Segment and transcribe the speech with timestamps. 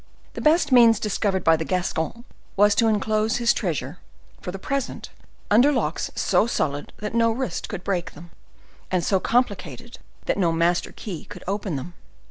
[0.33, 2.25] The best means discovered by the Gascon
[2.57, 3.99] was to inclose his treasure,
[4.41, 5.11] for the present,
[5.51, 8.31] under locks so solid that no wrist could break them,
[8.89, 11.93] and so complicated that no master key could open them.